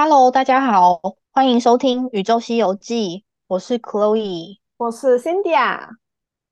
[0.00, 1.00] Hello，大家好，
[1.32, 3.18] 欢迎收听《宇宙西游记》，
[3.48, 4.60] 我是 Chloe。
[4.76, 5.88] 我是 Cindy 啊，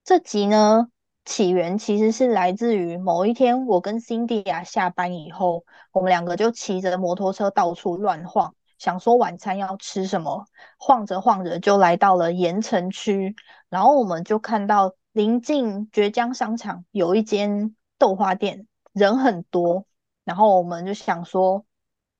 [0.02, 0.88] 这集呢，
[1.24, 10.44] 起源其实是来自于某一天，我跟 Cindy 啊下班以后，我们两个就骑着摩托车到处乱晃，想说晚餐要吃什么，
[10.76, 13.36] 晃着晃着就来到了盐城区，
[13.68, 19.86] 然后我们就看到临近绝江商场有一间豆花店，人很多，
[20.24, 21.64] 然后我们就想说。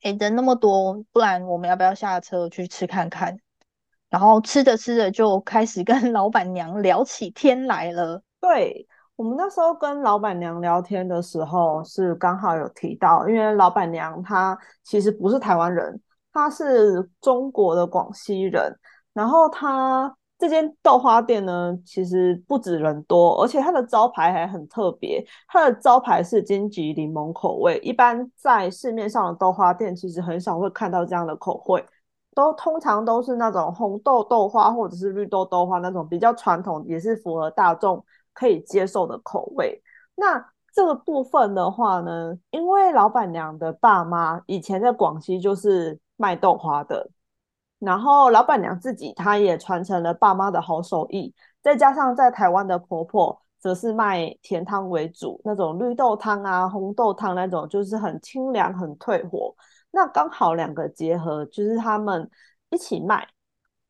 [0.07, 3.37] 诶，人那么多，不然我们要不要下车去吃看看？
[4.09, 8.23] 然后吃着吃着就开始跟 老板娘聊起天来了。
[8.41, 16.01] 对，我们那时候跟老板娘聊天的时候，是刚好有提到，因为老板娘她其实不是台湾人，
[16.33, 18.73] 她是中国的广西人，
[19.13, 20.17] 然后她。
[20.39, 25.27] 这间豆花店呢，其实不止人多，而且它的招牌还很特别。
[25.49, 31.83] 它的招牌是金桔柠檬口味，一般在市面上的豆花店其实很少会看到这样的口味，
[32.35, 39.83] 都通常都是那种红豆豆花或者是绿豆豆花那种比较传统，也是符合大众可以接受的口味。
[40.17, 47.09] 那这个部分的话呢，因为老板娘的爸妈以前在广西就是卖豆花的。
[47.79, 59.55] 然后老板娘自己，她也传承了爸妈的好手艺，再加上在台湾的婆婆，则是卖甜汤为主，那种绿豆汤啊、红豆汤那种，就是很清凉、很退火。
[59.91, 62.31] 那刚好两个结合，就是他们
[62.71, 63.29] 一起卖，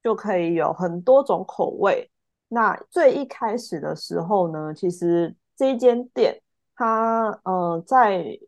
[0.03, 2.11] 就可以有很多种口味。
[2.49, 6.43] 那最一开始的时候呢，其实这一间店，
[6.75, 8.39] 它呃在。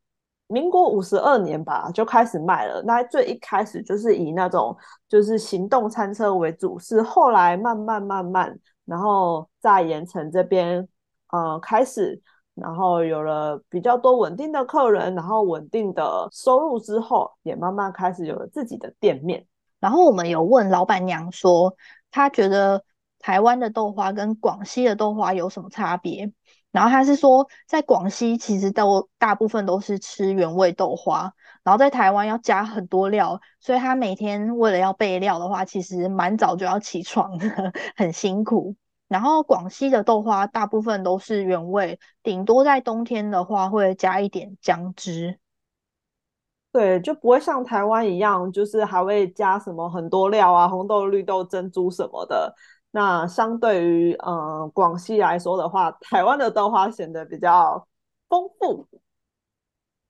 [0.49, 2.83] 民国五十二年吧，就开始卖了。
[2.83, 4.77] 那最一开始就是以那种
[5.09, 10.89] 就是行动餐车为主，是后来慢慢慢慢，然后在盐城这边，
[11.31, 12.21] 呃，开始，
[12.55, 19.47] 然后有了比较多稳定的客人，然后稳定的收入之后，也慢慢开始有了自己的店面。
[19.79, 21.77] 然后我们有问老板娘说，
[22.11, 22.83] 她觉得
[23.19, 26.33] 台湾的豆花跟广西的豆花有什么差别？
[26.71, 31.33] 然后他是说，在广西其实都大部分都是吃原味豆花，
[31.65, 37.39] 然后在台湾要加很多料，所以他每天为了要备料的话，其实蛮早就要起床，
[37.97, 38.77] 很辛苦。
[39.09, 45.39] 然后广西的豆花大部分都是原味，顶多在冬天的话会加一点姜汁。
[46.71, 52.55] 对，就不会像台湾一样，就是还会加什么很多料啊，红豆、绿豆、珍珠什么的。
[52.91, 57.87] 那相对于嗯广西来说的话，台湾的豆花显得比较
[58.29, 58.87] 丰富，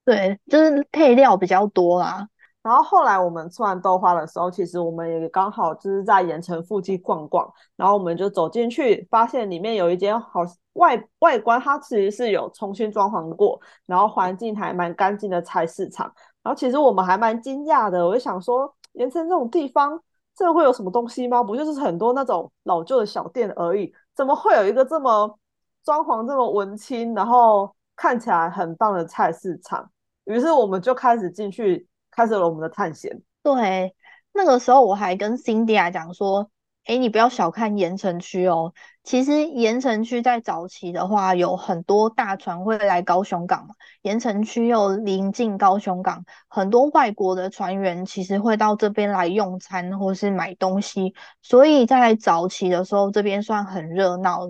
[0.05, 2.27] 对，就是配料比较多啦。
[2.61, 10.41] 然后后来我们吃完豆花的时候，其实我们也刚好就是在盐城附近逛逛，然后我们就走进去，发现里面有一间好
[10.73, 16.13] 外外观它其实是有重新装潢过，然后环境还蛮干净的菜市场。
[16.43, 20.01] 然后其实我们还蛮惊讶的，我就想说盐城这种地方。
[20.39, 21.43] 这会有什么东西吗？
[21.43, 25.37] 不就是很多那种老旧的小店而已，怎么会有一个这么
[25.83, 29.91] 装潢这么文青，然后看起来很棒的菜市场？
[30.23, 33.21] 于是我们就开始进去，开始了我们的探险。
[33.43, 33.93] 对，
[34.31, 36.49] 那个时候我还跟 Cindy 讲说。
[36.89, 38.73] 哎，你不要小看盐城区哦。
[39.03, 43.75] 其实盐城区在早期的话，有很多大船会来高雄港嘛。
[44.01, 51.13] 盐城区又临近高雄港，很多外国的船员其实会到这边来用餐或是买东西。
[51.43, 54.47] 所以在早期的时候，这边算很热闹。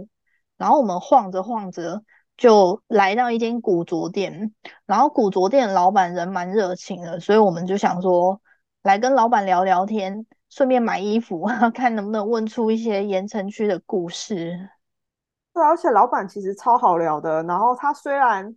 [0.57, 2.03] 然后我们晃着晃着，
[2.37, 4.53] 就来到一间古着店。
[4.85, 8.39] 然后古着店老板人蛮热情的，所以我们就想说，
[8.81, 10.25] 来跟老板聊聊天。
[10.49, 14.69] 顺便买衣服， 看能不能问出一些盐城区的故事。
[15.53, 17.43] 对，而且老板其实超好聊的。
[17.43, 18.55] 然后他虽然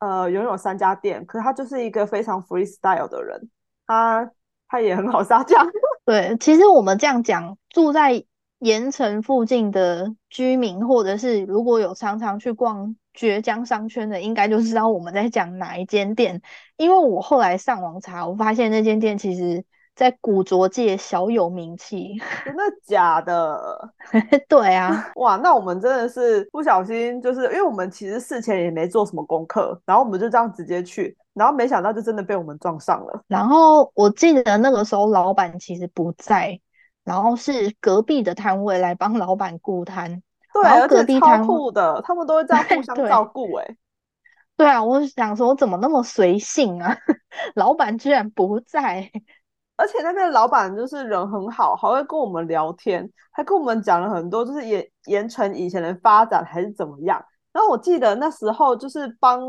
[0.00, 3.48] 呃拥有三家店，可是他就是一个非常 freestyle 的人。
[3.86, 4.30] 他
[4.68, 5.56] 他也很好撒娇。
[6.04, 8.24] 对，其实我们这样讲，住在
[8.58, 16.42] 盐城附近的居民，或者是如果有常常去逛绝江商圈的，应该就知道我们在讲哪一间店。
[16.76, 19.64] 因为我后来上网查，我发现那间店其实。
[20.00, 23.92] 在古着界小有名气，真的假的？
[24.48, 33.22] 对啊，哇，那我们真的是不小心，就是因为我们其实事前也没做什么功课，然后我们就这样直接去，然后没想到就真的被我们撞上了。
[33.28, 36.58] 然后我记得那个时候老板其实不在，
[37.04, 40.22] 然后是隔壁的摊位来帮老板顾摊。
[40.54, 43.52] 对，而且超酷的，他们都会这样互相照顾。
[43.56, 43.76] 哎，
[44.56, 46.96] 对啊，我想说怎么那么随性啊？
[47.54, 49.10] 老板居然不在。
[49.80, 57.24] 而且那边的老板就是人很好，还会跟我们聊天，还跟我们讲了很多，就是盐盐城以前的发展还是怎么样。
[57.52, 59.40] 然后我记得那时候就是帮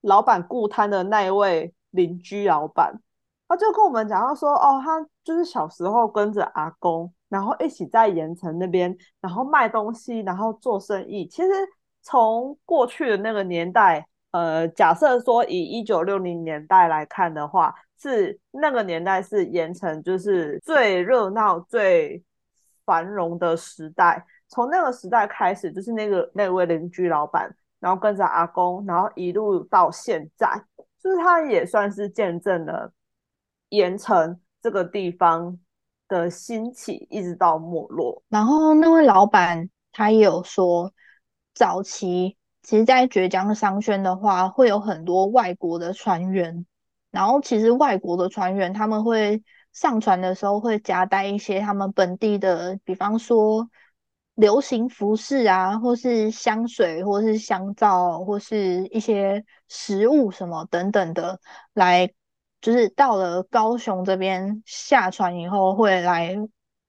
[0.00, 2.92] 老板顾摊的那一位邻居老板，
[3.46, 11.26] 他就跟我们讲到说，哦，他就是小时候跟着阿公，然后一起在盐城那边，然后卖东西，然后做生意。
[11.26, 11.48] 其实
[12.02, 22.22] 从过去的那个年代，呃，假设说以一九六零年代来看的话，是那个年代是盐城就是最热闹、最
[22.84, 24.24] 繁荣的时代。
[24.48, 30.48] 从那个时代开始，就是那个那位邻居老板，然后跟着阿公，然后一路到现在，
[31.02, 32.90] 就是他也算是见证了。
[33.70, 35.58] 盐城这个地方
[36.08, 38.22] 的兴起，一直到没落。
[38.30, 40.90] 然后那位老板他也有说，
[41.52, 46.64] 早期其实，在浙江商圈的话，会有很多外国的船员。
[47.10, 53.68] 然后其实外国的船员他们会上船的时候，会夹带一些他们本地的，比方说
[54.34, 61.40] 流行服饰啊，或是香水，或是香皂，或是一些食物什么等等的
[61.74, 62.12] 来。
[62.60, 66.34] 就是到了高雄这边下船以后，会来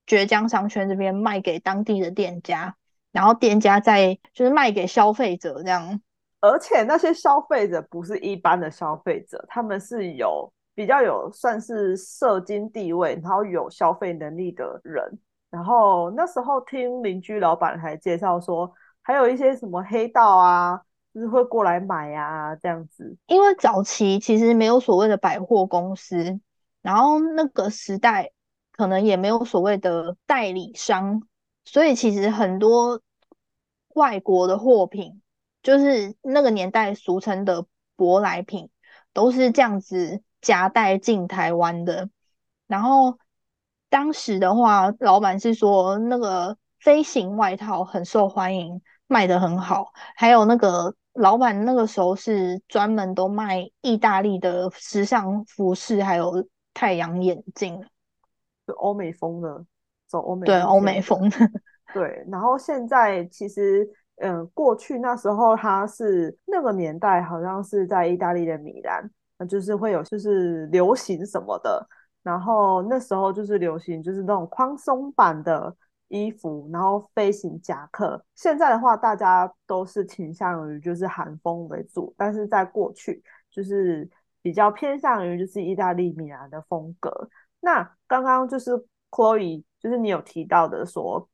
[0.08, 2.76] 浙江商圈这边卖给当地的店家，
[3.12, 6.02] 然后店家再就是卖给消费者这样。
[6.42, 15.20] 而且那些消费者不是一般的消费者，他们是有比较有算是社经地位，然后有消费能力的人。
[15.50, 18.72] 然后那时候听邻居老板还介绍说，
[19.02, 20.82] 还有一些什么黑道啊。
[21.12, 23.18] 就是会过来买呀，这样子。
[23.26, 26.40] 因为早期其实没有所谓的百货公司，
[26.84, 28.30] 然后那个时代
[28.74, 31.24] 可能也没有所谓的代理商，
[31.66, 33.02] 所以其实很多
[33.96, 35.20] 外国的货品，
[35.70, 37.64] 就是那个年代俗称的
[37.96, 38.72] 舶来品，
[39.14, 42.10] 都是这样子夹带进台湾的。
[42.66, 43.20] 然后
[43.88, 48.82] 当时的话，老板是说那个飞行外套很受欢迎。
[49.12, 57.84] 卖的很好，还有那个老板那个时候是专门都卖意大利的时尚服饰，还有太阳眼镜，
[58.68, 59.66] 就欧美风的，
[60.08, 61.38] 走欧美对欧美风的
[61.92, 62.24] 对。
[62.30, 63.90] 然后现在其实，
[64.20, 71.88] 嗯，过去那时候他是那个年代，好像是在意大利的米兰，那就是会有就是流行什么的，
[72.24, 75.76] 然后那时候就是流行就是那种宽松版的。
[76.12, 78.26] 衣服，然后飞行夹克。
[78.34, 83.22] 现在的话，大家都是倾向于就是韩风为主，但是在过去
[83.52, 84.10] 就是
[84.42, 87.30] 比较偏向于就是意大利米兰的风格。
[87.60, 88.72] 那刚刚就是
[89.12, 91.30] Chloe，就是你有提到的说，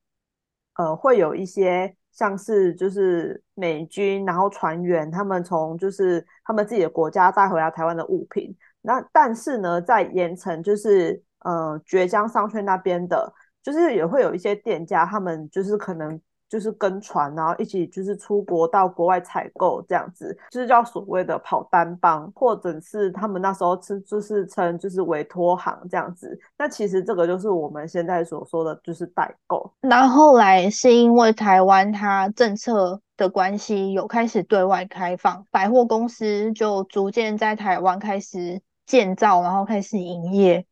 [0.74, 8.56] 呃，会有一些像是就是美军，然后船员他们从就是他们自己的国家带回来台湾的物品。
[8.82, 13.32] 那但是呢，在盐城就是呃绝江商圈那边的。
[13.66, 26.40] 就是也会有一些店家，他们就是可能就是跟船，然后一起就是出国到国外采购这样子，就是叫所谓的跑单帮，或者是他们那时候称就是称就是委托行这样子。
[26.58, 29.74] 那其实这个就是我们现在所说的就是代购。
[29.82, 40.66] 那后来是因为台湾它政策的关系，有开始对外开放，百货公司就逐渐在台湾开始建造，然后开始营业。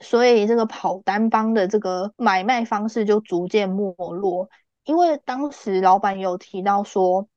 [0.00, 4.48] 所以这个跑单帮的这个买卖方式就逐渐没落，
[4.84, 7.28] 因为当时老板有提到说，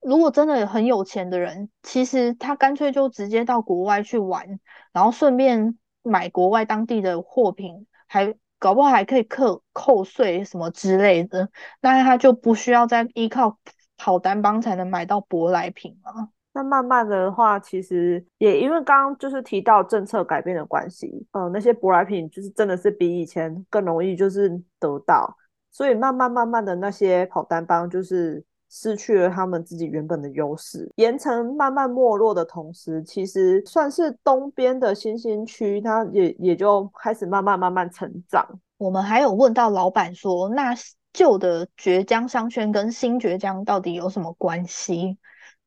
[0.00, 4.60] 如果真的很有钱的人，其实他干脆就直接到国外去玩，
[4.92, 11.48] 然后顺便买国外当地的货品，还搞不好还可以扣扣税什么之类的，
[11.80, 13.58] 那他就不需要再依靠
[13.96, 16.28] 跑单帮才能买到舶来品了。
[16.54, 25.34] 那慢慢的话，其实也因为刚刚就是提到政策改变的关系，嗯，那些舶来品就是真的是比以前更容易就是得到，
[25.72, 38.46] 所以慢慢慢慢的那些跑单帮就是失去了他们自己原本的优势，盐城慢慢没落的同时，其实算是东边的新兴区，它也也就开始慢慢慢慢成长。
[38.78, 40.74] 我们还有问到老板说，那
[41.12, 45.18] 旧的绝江商圈跟新绝江到底有什么关系？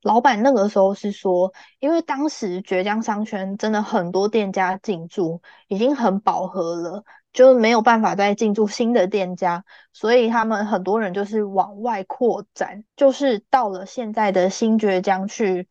[0.02, 7.04] 老板那个时候是说，因为当时浙江商圈真的很多店家进驻，已经很饱和了，
[7.36, 9.64] 就没有办法再进驻新的店家，
[9.94, 15.68] 所以他们很多人就是往外扩展，就是到了现在的新浙江去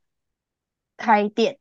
[0.97, 1.59] 开店。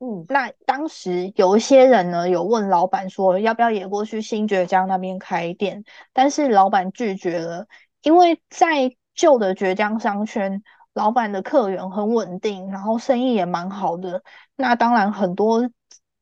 [0.00, 7.66] 嗯，那当时有一些人呢，有问老板说要不要也过去新浙江那边开店，但是老板拒绝了，
[8.02, 10.62] 因为在旧的浙江商圈。
[10.94, 14.24] 老板的客源很稳定，然后生意也蛮好的。
[14.56, 15.70] 那当然，很多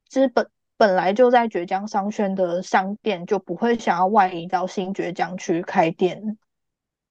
[0.06, 6.38] 资本本来就在浙江商圈的商店就不会想要外移到新浙江去开店。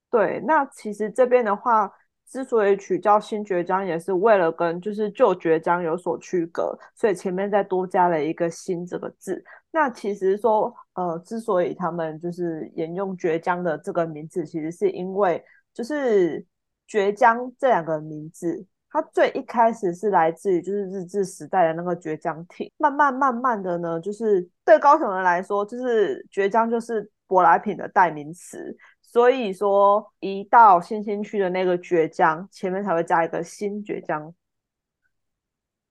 [0.10, 1.92] 对，那其实这边的话，
[2.28, 9.44] 之所以取叫新爵江，也是为了跟就是旧爵江有所区隔，所以前面再多加了一个“新”这个字。
[9.72, 15.44] 那其实说，呃，之所以他们就是沿用爵江的这个名字，其实是因为
[15.74, 16.46] 就是
[16.88, 28.74] 爵江这两个名字，它最一开始是来自于就是日治时代的那个绝江艇，慢慢慢慢的呢，就是对高雄人来说，就是绝江就是舶来品的代名词。
[29.02, 34.34] 所以说，一到新兴区的那个倔强前面才会加一个新倔强，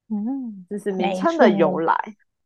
[0.09, 1.95] 嗯，这是名称的由来。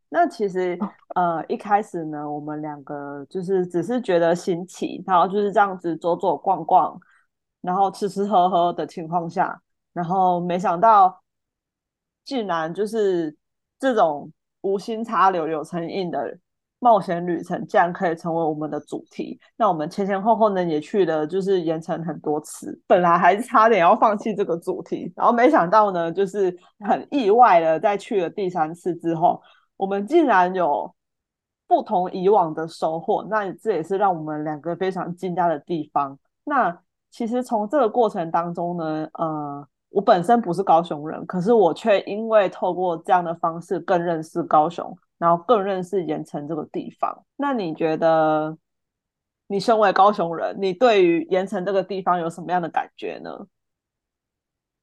[0.09, 0.77] 那其实
[1.15, 6.99] 呃一开始呢，我们两个就是只是觉得新奇，然后就是这样子走走逛逛，
[7.61, 9.61] 然后吃吃喝喝的情况下，
[9.99, 11.21] 然后没想到
[12.23, 13.35] 竟然就是
[13.77, 16.37] 这种无心插柳柳成荫的。
[16.81, 29.41] 冒险旅程竟然可以成为我们的主题，那我们前前后后呢也去了，就是盐城很多次，本来还是差点要放弃这个主题，然后没想到呢，就是很意外的，在去了第三次之后，
[29.75, 30.95] 我们竟然有
[31.67, 36.17] 不同以往的收获，那这也是让我们两个非常惊讶的地方。
[36.45, 44.97] 那其实从这个过程当中呢，呃，我本身不是高雄人，可是我却因为透过这样的方式更认识高雄。
[45.19, 47.25] 然后更认识盐城这个地方。
[47.35, 48.57] 那你觉得，
[49.47, 53.29] 你身为高雄人，你对于盐城这个地方有什么样的感觉呢？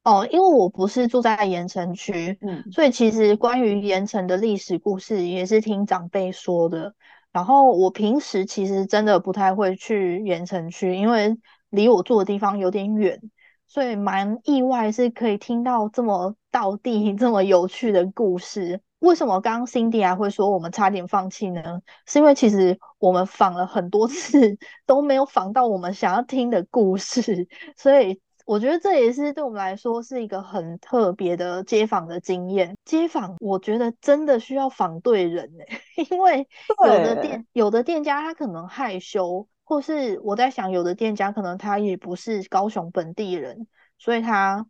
[0.04, 6.94] 哦，因为我不是住在盐城区，嗯，所以其实关于盐城的历史故事也是听长辈说的。
[7.32, 11.34] 然后我平时其实真的不太会去盐城区，因为
[11.70, 13.18] 离我住的地方有点远，
[13.66, 18.80] 所以蛮意外是可以听到这么道地、 这么有趣的故事。
[19.00, 21.80] 为什么刚刚 Cindy 还会说我们差点放弃呢？
[22.06, 24.56] 是因为其实我们访了很多次
[24.87, 27.46] 都没有访到我们想要听的故事，
[27.76, 32.75] 所以我觉得这也是对我们来说是一个很特别的街访的经验。
[32.85, 35.80] 街访我觉得真的需要访对人哎，
[36.11, 36.49] 因为
[36.87, 43.66] 有的店有的店家他可能害羞，或是我在想有的店家可能他也不是高雄本地人，
[43.99, 44.66] 所以他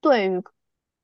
[0.00, 0.40] 对于。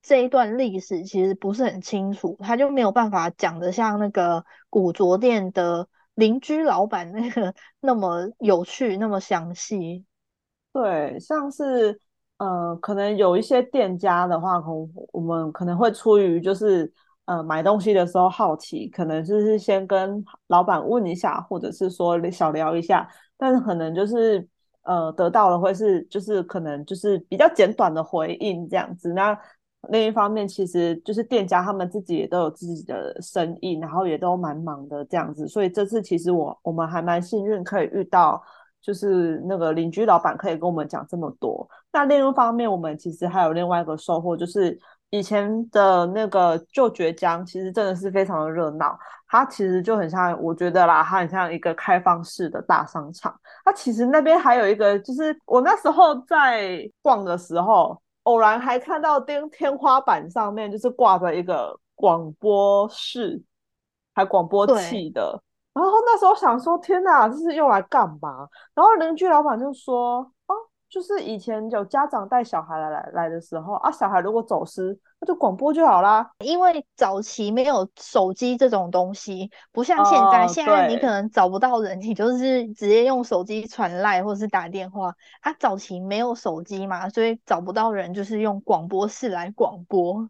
[0.02, 10.06] 这一段历史其实不是很清楚，他就没有办法讲的像那个古着店的邻居老板那个那么有趣、那么详细。
[10.72, 12.00] 对，像是
[12.38, 14.68] 呃，可能有一些店家的话，可
[15.12, 16.90] 我们可能会出于就是
[17.26, 23.06] 呃买东西的时候好奇，可能就是先跟老板问一下，或者是说小聊一下，
[23.40, 24.46] 但是可能就是
[24.82, 29.36] 呃得到的会是就是可能就是比较简短的回应这样子那。
[29.88, 35.48] 另一方面，其实就是店家他们自己也都有自己的生意，然后也都蛮忙的这样子。
[35.48, 38.42] 所以这次其实我我们还蛮幸运，可以遇到
[38.82, 41.66] 就是那个邻居老板可以跟我们讲这么多。
[41.90, 44.78] 那另一方面，我们其实还有另外一个收获，就是
[45.08, 48.98] 以前的那个旧爵江其实真的是非常的热闹。
[49.30, 53.34] 它其实就很像，我觉得啦，它很像一个开放式的大商场。
[53.64, 57.96] 它其实那边还有一个，就是我那时候在逛的时候。
[58.24, 63.42] 偶然还看到天天花板上面就是挂着一个广播室，
[64.14, 65.42] 还广播器的。
[65.72, 68.46] 然后那时候想说，天哪，这是用来干嘛？
[68.74, 70.30] 然后邻居老板就说。
[70.90, 76.28] 就是以前有家长带小孩来来来的时候啊，小孩如果走失，那就广播就好啦。
[76.40, 85.14] 因为早期没有手机这种东西，不像现在，现在你可能找不到人，你就是直接用手机传赖或是打电话。
[85.42, 90.28] 啊，早期没有手机嘛，所以找不到人，就是用广播室来广播。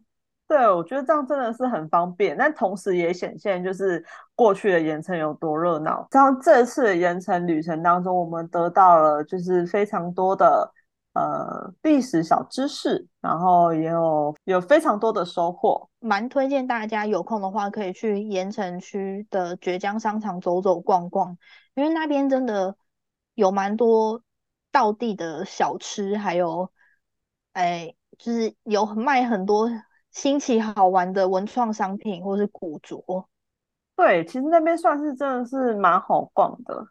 [0.51, 4.03] 对，我觉得这样真的是很方便，但同时也显现就是
[4.35, 6.05] 过去的盐城有多热闹。
[6.11, 10.69] 像这次的盐城旅程当中，我们得到了就是非常多的
[11.13, 15.89] 呃历史小知识，然后也有有非常多的收获。
[16.01, 21.37] 蛮推荐大家有空的话可以去盐城区的绝江商场走走逛逛，
[21.75, 22.75] 因为那边真的
[23.35, 24.21] 有蛮多
[24.69, 26.69] 道地的小吃，还有
[27.53, 29.69] 哎就是有卖很多。
[30.11, 33.27] 新奇好玩的文创商品，或是古着，
[33.95, 36.87] 对，其实那边算是真的是蛮好逛的。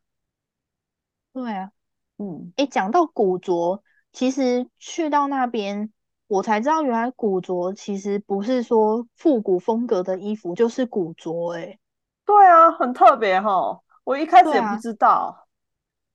[1.33, 1.71] 对啊，
[2.17, 5.93] 嗯，诶，讲到古着，其实去到那边，
[6.29, 11.79] 我才知道原来古着其实不是说复古风格的衣服就是古着，诶，
[12.25, 15.47] 对啊，很特别哈，我一开始也不知道，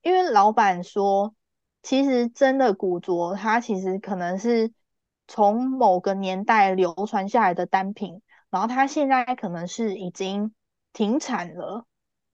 [0.02, 1.34] 因为老板说，
[1.82, 4.72] 其实真的古着，它其实可能是。
[5.28, 10.54] 从某个年代流传下来的单品，然后它现在可能是已经
[10.92, 11.84] 停产了。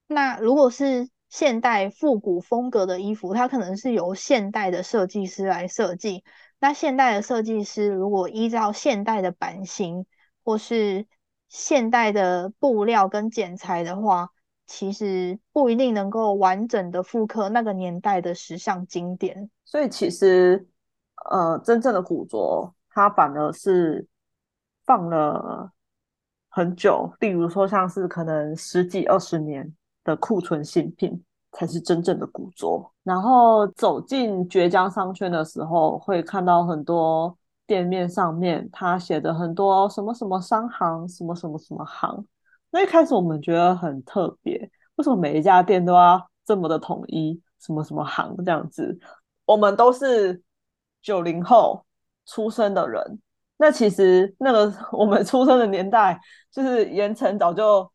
[0.06, 6.22] 那如果是现代复古风格的衣服，它可能是由现代的设计师来设计。
[6.60, 10.06] 那现代的设计师如果依照现代的版型
[10.44, 11.06] 或是
[11.48, 14.28] 现代的布料跟剪裁的话，
[14.66, 19.50] 其实不一定能够完整的复刻那个年代的时尚经典。
[19.64, 20.68] 所以其实，
[21.30, 24.06] 呃，真正的古着它反而是
[24.84, 25.70] 放了
[26.48, 31.22] 很久，例如说像是可能十几二十年的库存新品。
[31.54, 32.90] 才是真正的古着。
[33.02, 42.26] 然后走进绝江商圈的时候，会看到很多店面上面他写的很多什么什么商行，什么什么什么行。
[42.70, 44.58] 那一开始我们觉得很特别，
[44.94, 48.98] 为什么每一家店都要这么的统一，什么什么行这样子？
[49.44, 50.42] 我们都是
[51.02, 51.84] 九零后
[52.26, 53.20] 出生的人，
[53.56, 57.90] 那其实那个我们出生的年代，就是盐城早就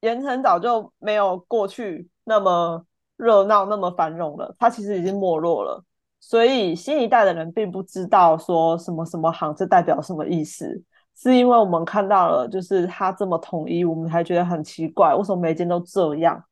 [0.00, 2.08] 盐城早就没有过去。
[2.24, 2.84] 那么
[3.16, 5.82] 热闹，那么繁荣了，它其实已经没落了。
[6.18, 10.82] 所以新一代的人并不知道说什么什么行这代表什么意思，
[11.16, 16.42] 是因为我们看到了，就是它这么统一，我们才觉得很奇怪，为什么每间都这样？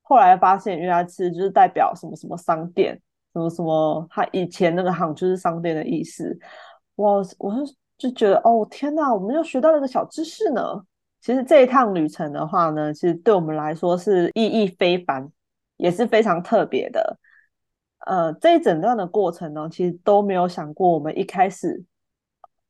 [0.00, 2.98] 后来发现原来其实就是代表什么什么商店，
[3.38, 6.36] 什么什么，他以前那个行就是商店的意思。
[6.96, 7.54] 我我
[7.96, 10.62] 就觉得哦天哪，我们又学到了个小知识呢。
[11.20, 15.30] 其实这一趟旅程的话呢，其实对我们来说是意义非凡，
[15.76, 17.18] 也是非常特别的。
[18.06, 21.84] 呃，这一整段的过程呢，其实都没有想过，我们一开始，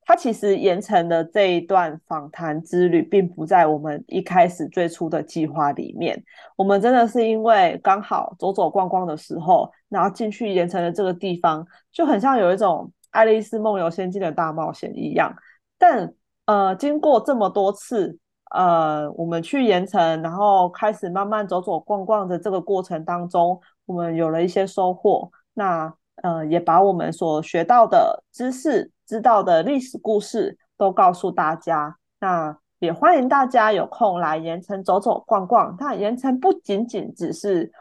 [0.08, 6.18] 它其实延成的这一段访谈之旅，并不在我们一开始最初的计划里面。
[6.56, 11.62] 我们真的是因为刚好走走逛逛的时候，然后进去延城的这个地方，
[11.92, 15.30] 就很像有一种《爱丽丝梦游仙境》的大冒险一样。
[15.76, 16.10] 但
[16.46, 18.18] 呃，经过这么多次。
[18.50, 25.30] 呃，我们去盐城，然后开始慢慢走走逛逛的这个过程当中，我们有了一些收获。
[25.52, 31.96] 那呃，也把我们所学到的知识、知道的历史故事都告诉大家。
[32.20, 35.74] 那也欢迎大家有空来盐城走走逛逛。
[35.80, 37.72] 那盐城不仅仅只是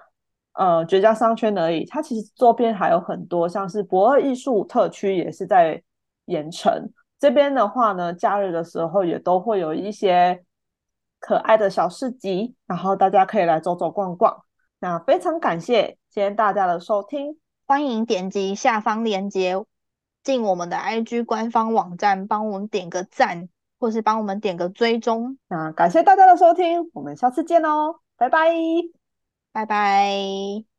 [0.54, 5.84] 呃绝佳商圈而已，它其实周边还有很多，像是博尔艺术特区也是在
[6.26, 10.42] 盐城这边的话呢，假日的时候也都会有一些。
[11.20, 14.44] 可爱的小市集，然后大家可以来走走逛逛。
[14.80, 19.56] 那非常感谢今天大家的收听，欢迎点击下方链接
[20.28, 23.48] 进我们的 IG 官方网站，帮我们点个赞，
[23.80, 25.38] 或是帮我们点个追踪。
[25.48, 28.50] 那感谢大家的收听，我们下次见哦，拜拜，
[29.54, 30.77] 拜拜。